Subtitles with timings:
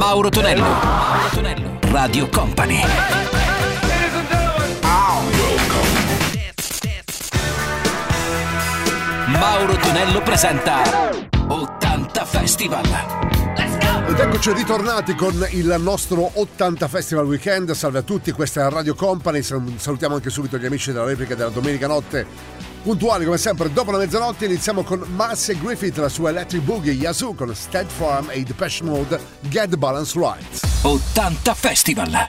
[0.00, 0.62] Mauro Tonello.
[0.62, 1.78] Mauro Tonello.
[1.90, 2.80] Radio Company.
[9.26, 11.10] Mauro Tonello presenta
[11.48, 12.84] 80 Festival.
[14.08, 17.72] Ed eccoci ritornati con il nostro 80 Festival Weekend.
[17.72, 19.42] Salve a tutti, questa è Radio Company.
[19.42, 22.26] Salutiamo anche subito gli amici della replica della domenica notte
[22.82, 27.34] Puntuali come sempre dopo la mezzanotte iniziamo con Marcy Griffith, la sua Electric Boogie, Yazoo
[27.34, 30.60] con Stead Farm e Depeche Mode, Get the Balance Right.
[30.82, 32.28] 80 Festival!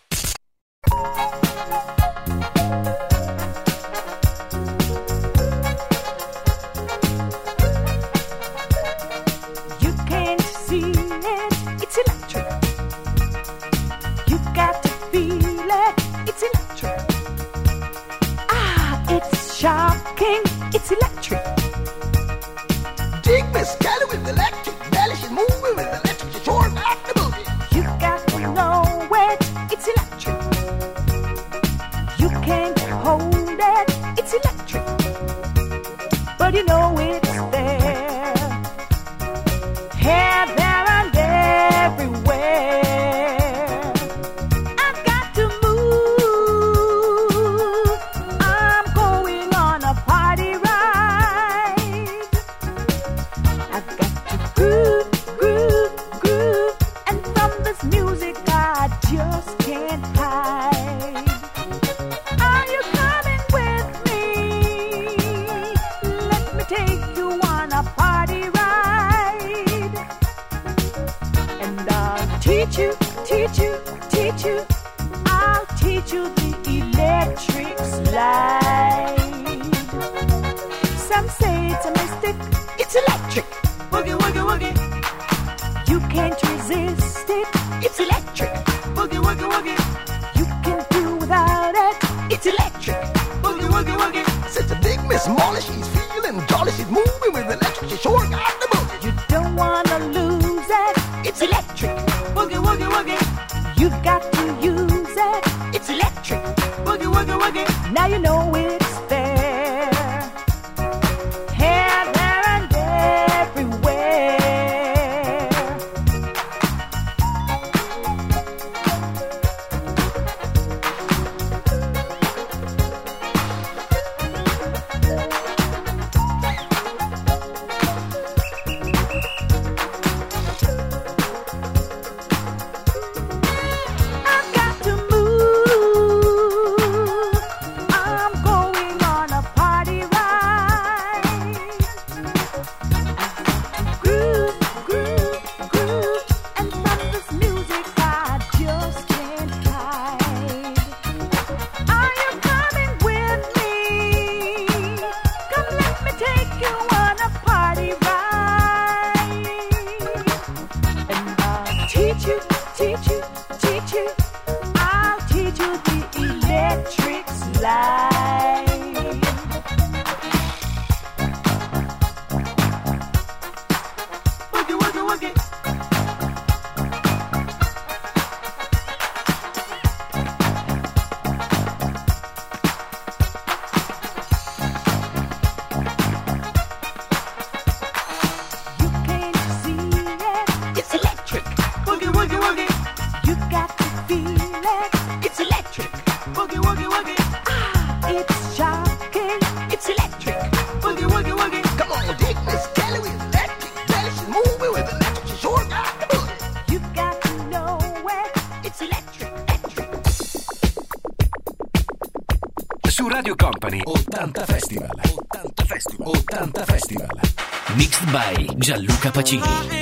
[218.71, 219.80] Gianluca Pacini.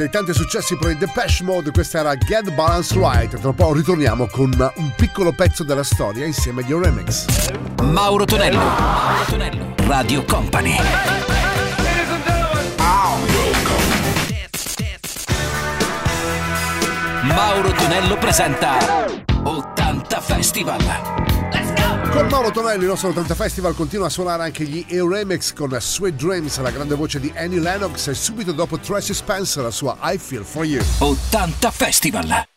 [0.00, 3.38] Dei tanti successi per i Depeche Mode, questa era Get Balance Right.
[3.38, 7.26] Tra un po' ritorniamo con un piccolo pezzo della storia insieme agli Remix.
[7.82, 8.58] Mauro Tonello.
[8.58, 9.74] Mauro Tonello.
[9.86, 10.76] Radio Company.
[17.22, 19.04] Mauro Tonello presenta
[19.42, 21.69] 80 Festival.
[22.12, 26.16] Con Mauro Tonelli, il nostro 80 Festival continua a suonare anche gli Remix con Sweet
[26.16, 30.18] Dreams, la grande voce di Annie Lennox e subito dopo Tracy Spencer, la sua I
[30.18, 30.82] Feel For You.
[30.98, 32.48] 80 Festival.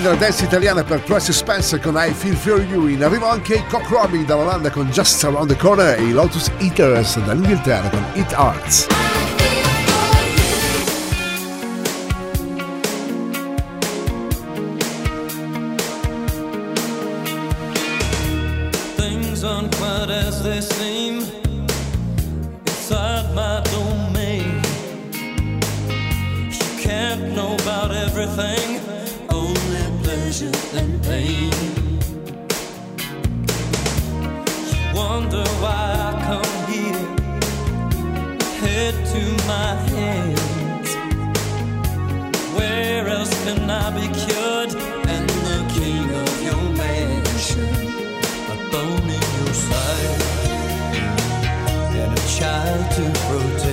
[0.00, 2.86] canzone della dance italiana per Tracy Spencer con I Feel For You.
[2.86, 6.50] In arrivo anche i Cock Robbie dall'Olanda con Just Around the Corner e i Lotus
[6.58, 8.86] Eaters dall'Inghilterra con It Arts.
[28.20, 28.99] everything
[30.30, 31.50] and pain.
[34.94, 37.04] Wonder why I come here,
[38.60, 40.90] head to my hands.
[42.56, 44.72] Where else can I be cured?
[45.08, 47.74] And the king of your mansion,
[48.54, 50.22] a bone in your side,
[52.00, 53.69] and a child to protect.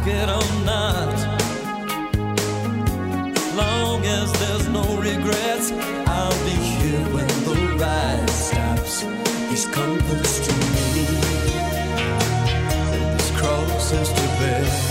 [0.00, 1.14] like it or not.
[3.36, 5.72] As long as there's no regrets,
[6.06, 9.02] I'll be here when the ride stops.
[9.50, 11.06] These comforts to me,
[12.92, 14.89] and this cross is to bear.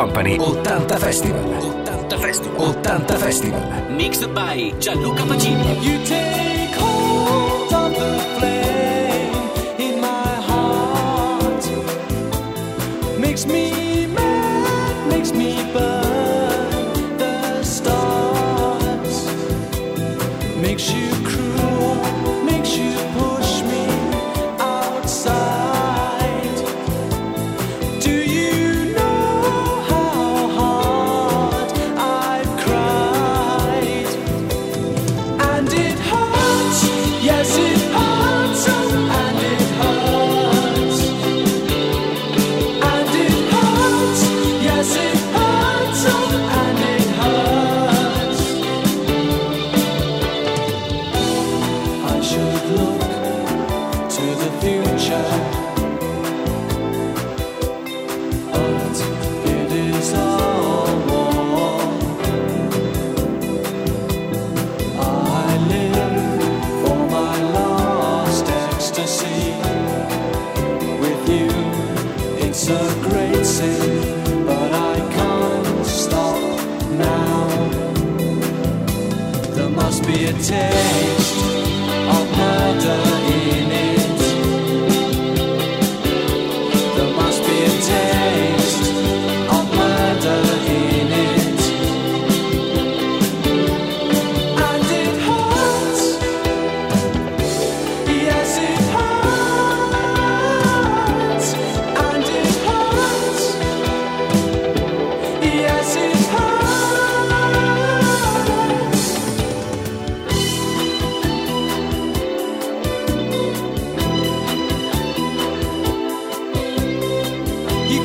[0.00, 1.44] Company 80 Festival.
[2.06, 2.70] 80 Festival.
[2.70, 3.60] 80 Festival.
[3.90, 5.76] Mixed by Gianluca Pacini.
[5.84, 8.59] You take hold of the flame.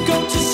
[0.04, 0.45] go to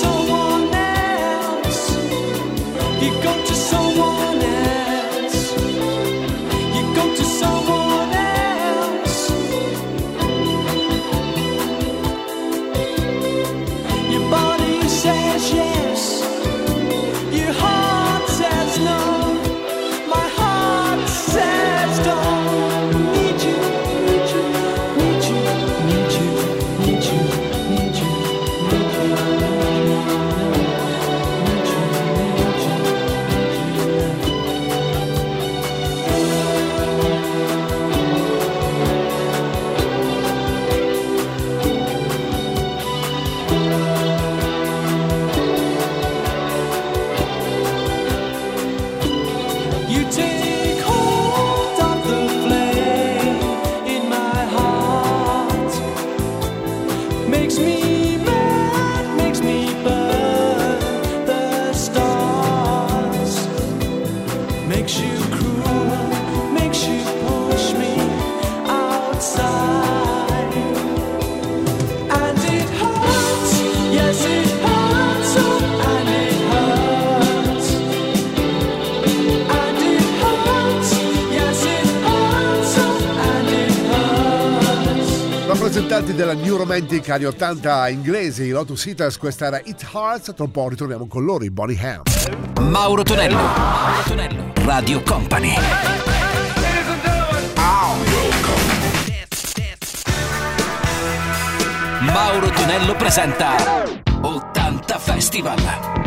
[86.32, 90.52] della New Romantic anni 80 inglese, i Lotus Eaters, questa era It Hearts, tra un
[90.52, 92.04] po' ritorniamo con loro, i Bonnie Ham.
[92.70, 95.56] Mauro Tonello, Mauro Tonello, Radio Company.
[102.00, 103.84] Mauro Tonello presenta
[104.22, 106.01] 80 Festival.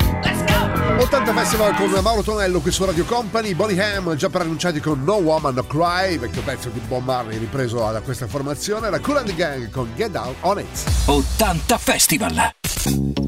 [0.99, 5.14] 80 Festival con Mauro Tonello qui su Radio Company, Bonnie Ham già preannunciati con No
[5.14, 9.27] Woman No Cry, vecchio pezzo di Bob Marley ripreso da questa formazione, la Cool and
[9.27, 10.85] the Gang con Get Down On It.
[11.07, 13.23] 80 Festival!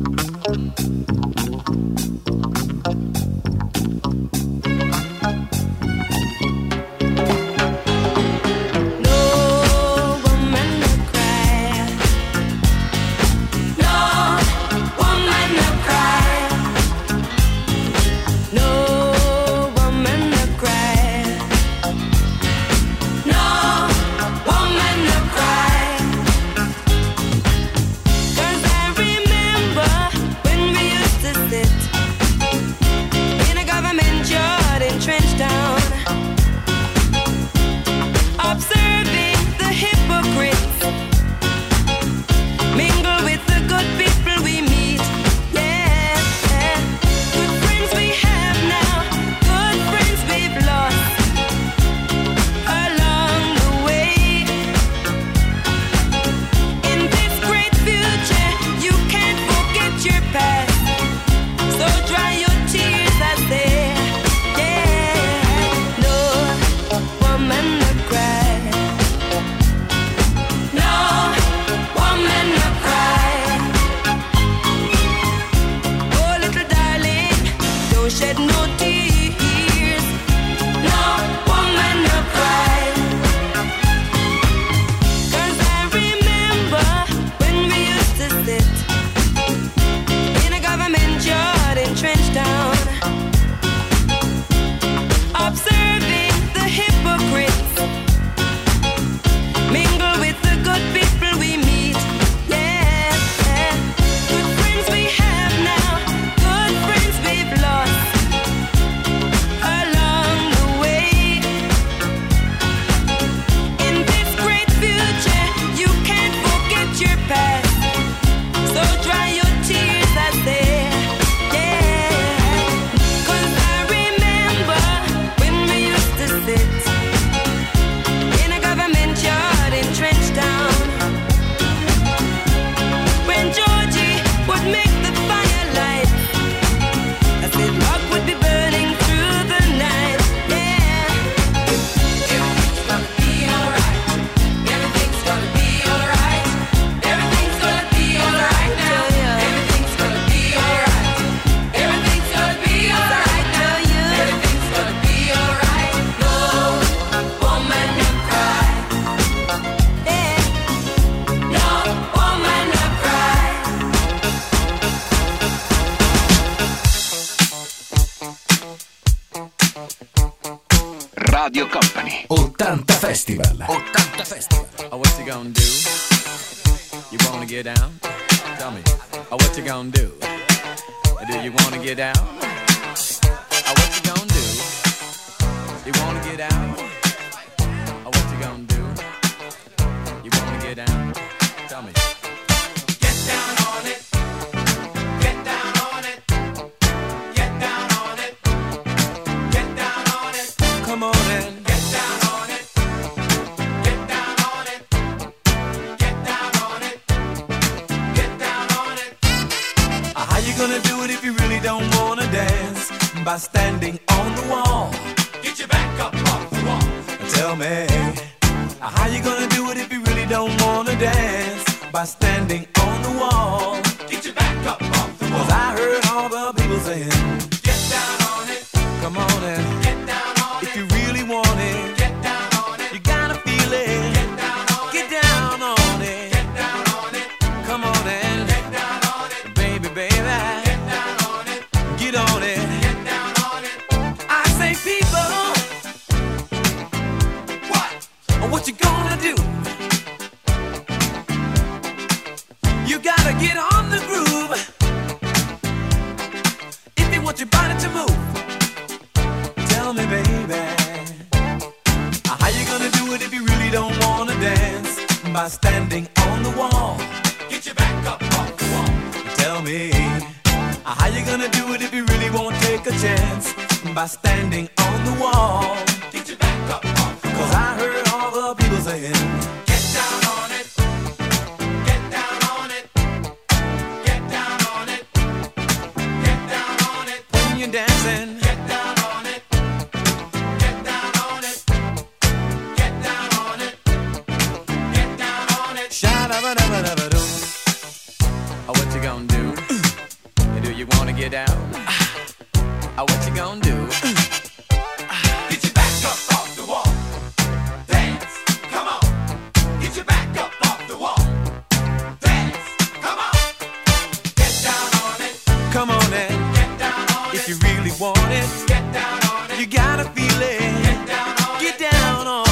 [315.87, 317.49] Come on and get down on if it.
[317.49, 318.67] you really want it.
[318.67, 319.61] Get down on it.
[319.61, 320.59] You gotta feel it.
[320.83, 321.79] Get down on get it.
[321.79, 322.45] Down on.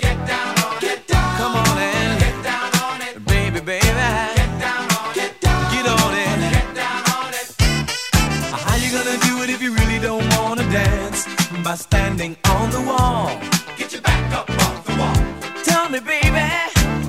[0.00, 0.80] Get down on it.
[0.80, 1.36] Get down.
[1.36, 2.22] Come on and
[3.02, 3.26] it.
[3.26, 3.84] Baby, baby.
[4.40, 5.36] Get down on it.
[5.44, 6.14] Get on
[7.36, 7.48] it.
[8.56, 11.26] How you gonna do it if you really don't wanna dance?
[11.62, 13.38] By standing on the wall.
[13.76, 15.62] Get your back up off the wall.
[15.62, 16.48] Tell me, baby.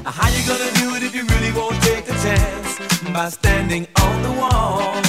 [0.04, 2.80] How you gonna do it if you really won't take a chance?
[3.13, 5.09] By standing on the wall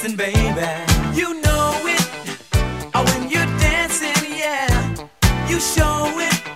[0.00, 0.38] dancing, baby.
[1.14, 2.38] You know it.
[2.94, 4.94] Oh, when you're dancing, yeah.
[5.48, 6.47] You show it.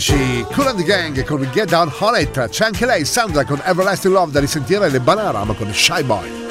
[0.00, 4.14] 11 Cool and Gang con Get Down Hot It c'è anche lei Sandra con Everlasting
[4.14, 6.49] Love da risentire e le Banarama con Shy Boy.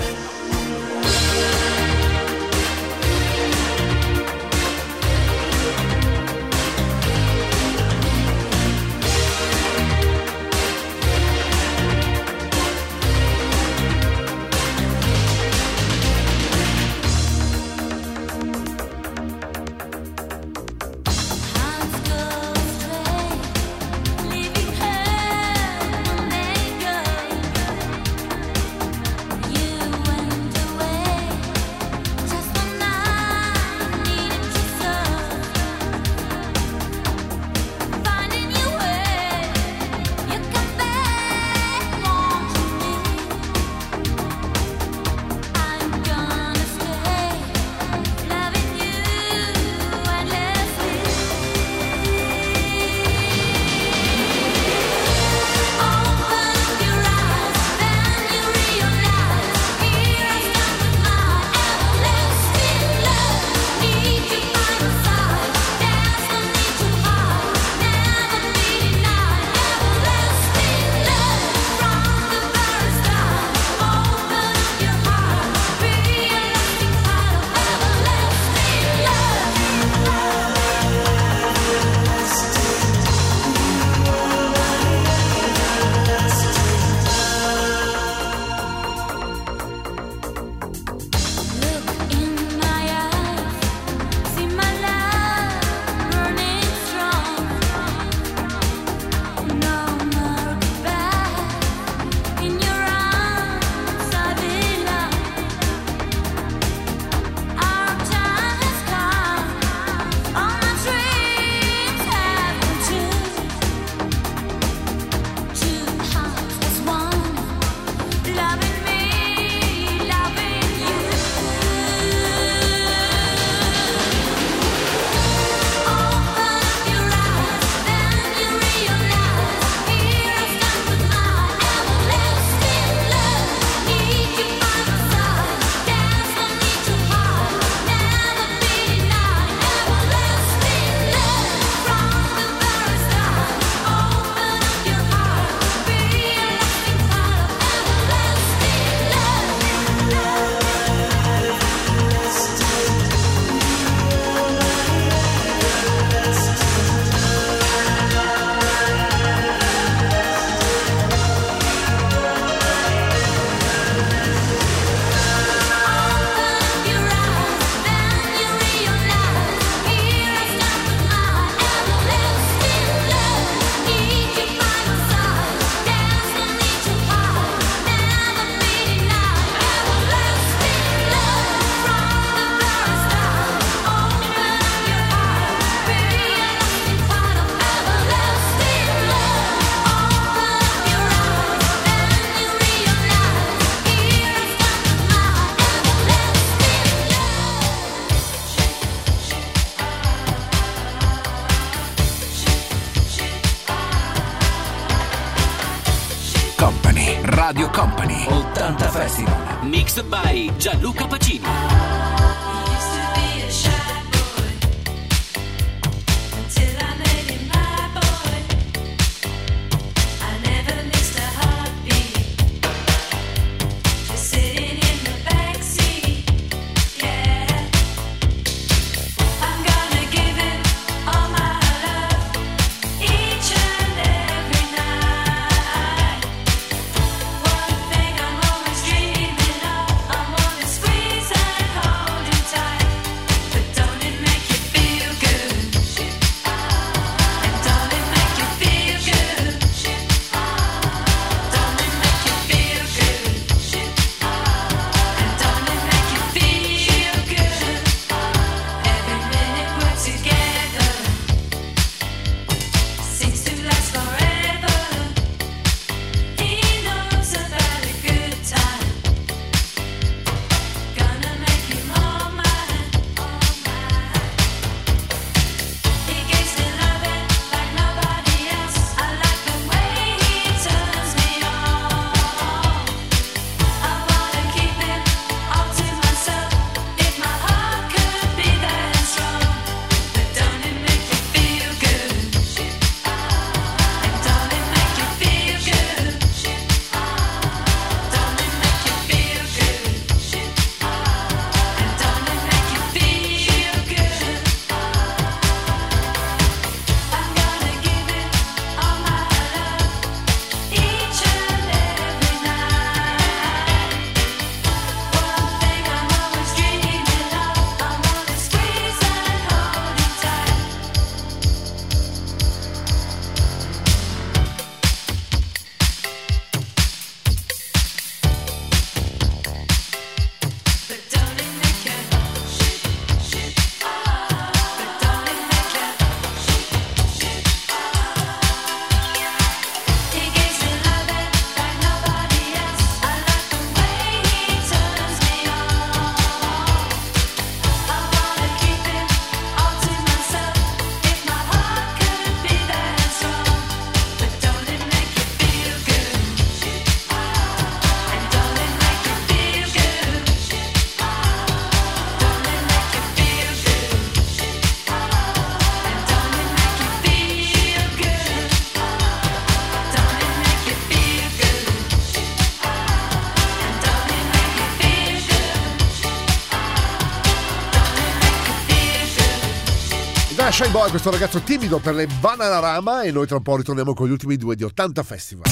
[380.90, 384.38] Questo ragazzo timido per le Bananarama e noi tra un po' ritorniamo con gli ultimi
[384.38, 385.46] due di 80 Festival.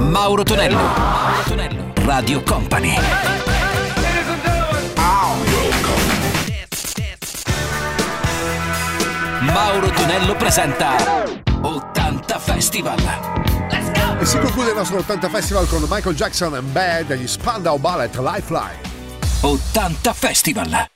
[0.00, 2.96] Mauro Tonello, Mauro Tonello, Radio Company.
[9.42, 10.96] Mauro Tonello presenta
[11.60, 12.98] 80 Festival.
[14.18, 17.78] E si conclude il nostro 80 Festival con Michael Jackson and Bad e gli Spandau
[17.78, 18.80] Ballet Lifeline.
[19.42, 20.88] 80 Festival.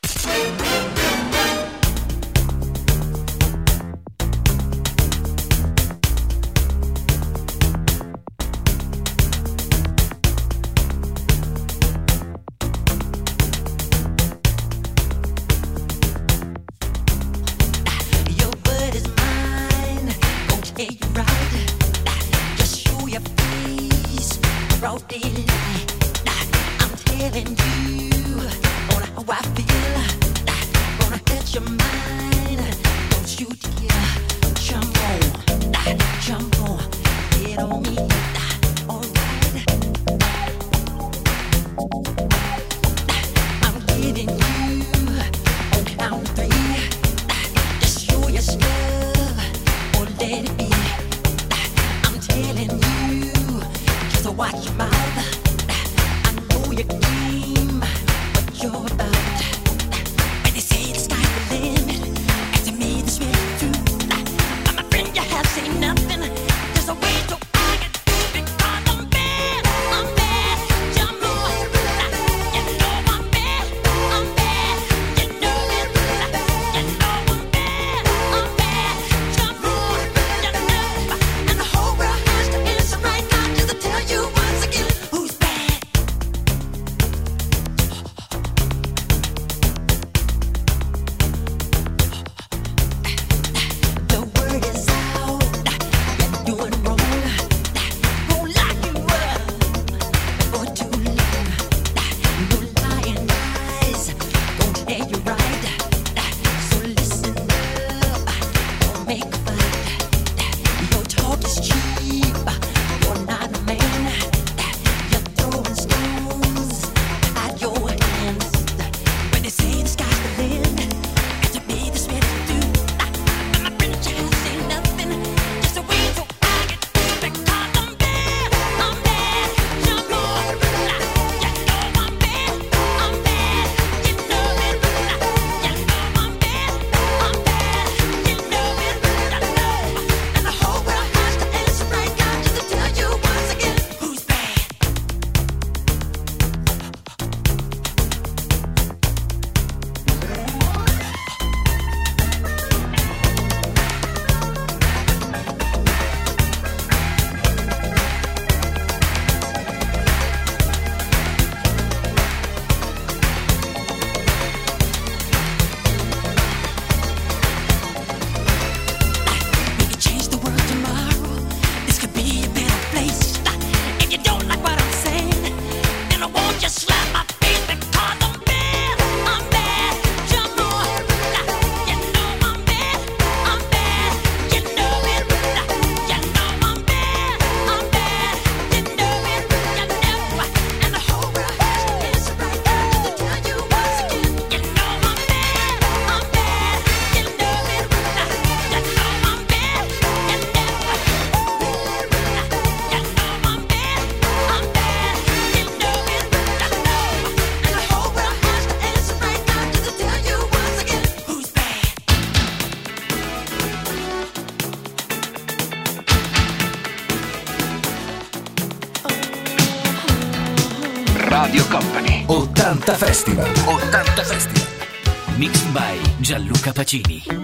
[226.84, 227.43] 距离。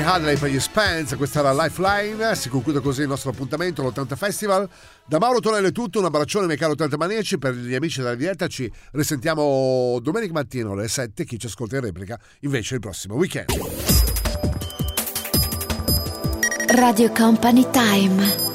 [0.00, 4.16] Tony Hadley per gli Spence, questa era Lifeline, si conclude così il nostro appuntamento all'80
[4.16, 4.68] Festival.
[5.04, 8.14] Da Mauro Tonello è tutto, un abbraccione miei cari 80 maniaci, per gli amici della
[8.14, 13.14] diretta ci risentiamo domenica mattina alle 7, chi ci ascolta in replica invece il prossimo
[13.16, 13.50] weekend.
[16.68, 18.49] Radio Company Time